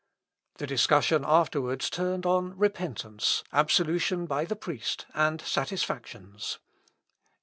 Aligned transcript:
The 0.55 0.65
discussion 0.65 1.23
afterwards 1.23 1.87
turned 1.87 2.25
on 2.25 2.57
repentance, 2.57 3.43
absolution 3.53 4.25
by 4.25 4.45
the 4.45 4.55
priest, 4.55 5.05
and 5.13 5.39
satisfactions. 5.39 6.57